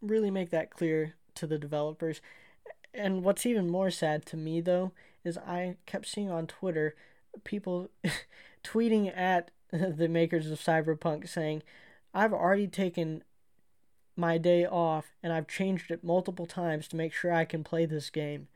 [0.00, 2.20] really make that clear to the developers.
[2.94, 4.92] And what's even more sad to me, though,
[5.24, 6.94] is I kept seeing on Twitter
[7.44, 7.90] people
[8.64, 11.62] tweeting at the makers of Cyberpunk saying,
[12.14, 13.22] I've already taken
[14.16, 17.86] my day off and I've changed it multiple times to make sure I can play
[17.86, 18.48] this game.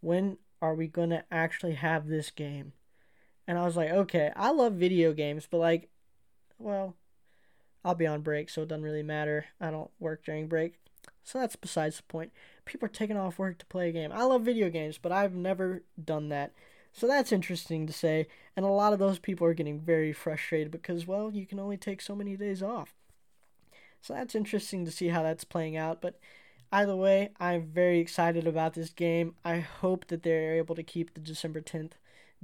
[0.00, 2.72] When are we going to actually have this game?
[3.46, 5.88] And I was like, okay, I love video games, but like,
[6.58, 6.94] well,
[7.84, 9.46] I'll be on break, so it doesn't really matter.
[9.60, 10.74] I don't work during break.
[11.22, 12.32] So that's besides the point.
[12.64, 14.12] People are taking off work to play a game.
[14.12, 16.52] I love video games, but I've never done that.
[16.92, 18.26] So that's interesting to say.
[18.56, 21.76] And a lot of those people are getting very frustrated because, well, you can only
[21.76, 22.94] take so many days off.
[24.00, 26.00] So that's interesting to see how that's playing out.
[26.00, 26.18] But
[26.70, 29.34] either way, I'm very excited about this game.
[29.44, 31.92] I hope that they're able to keep the December 10th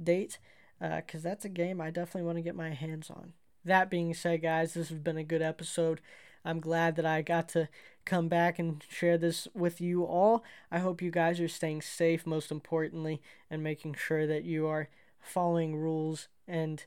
[0.01, 0.37] date
[0.81, 3.33] because uh, that's a game I definitely want to get my hands on.
[3.63, 6.01] That being said, guys, this has been a good episode.
[6.43, 7.69] I'm glad that I got to
[8.03, 10.43] come back and share this with you all.
[10.71, 14.89] I hope you guys are staying safe, most importantly, and making sure that you are
[15.19, 16.83] following rules and,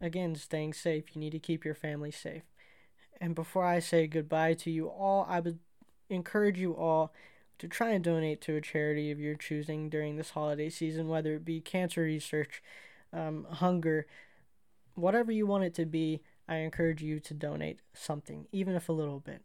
[0.00, 1.06] again, staying safe.
[1.12, 2.44] You need to keep your family safe.
[3.20, 5.58] And before I say goodbye to you all, I would
[6.08, 7.12] encourage you all
[7.58, 11.34] to try and donate to a charity of your choosing during this holiday season, whether
[11.34, 12.62] it be cancer research,
[13.12, 14.06] um, hunger,
[14.94, 16.22] whatever you want it to be.
[16.48, 19.42] I encourage you to donate something, even if a little bit.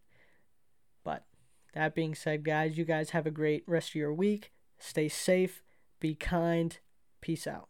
[1.03, 1.26] But
[1.74, 4.51] that being said, guys, you guys have a great rest of your week.
[4.80, 5.63] Stay safe,
[5.99, 6.78] be kind.
[7.22, 7.65] Peace out.